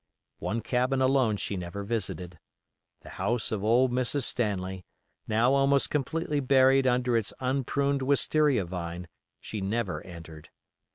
One 0.39 0.61
cabin 0.61 0.99
alone 0.99 1.37
she 1.37 1.55
never 1.55 1.83
visited. 1.83 2.39
The 3.01 3.09
house 3.21 3.51
of 3.51 3.63
old 3.63 3.91
Mrs. 3.91 4.23
Stanley, 4.23 4.83
now 5.27 5.53
almost 5.53 5.91
completely 5.91 6.39
buried 6.39 6.87
under 6.87 7.15
its 7.15 7.33
unpruned 7.39 8.01
wistaria 8.01 8.65
vine, 8.65 9.07
she 9.39 9.61
never 9.61 10.01
entered. 10.03 10.49